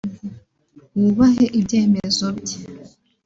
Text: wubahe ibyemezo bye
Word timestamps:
wubahe 0.99 1.45
ibyemezo 1.59 2.27
bye 2.37 2.57